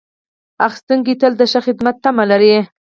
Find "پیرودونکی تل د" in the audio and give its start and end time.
0.57-1.41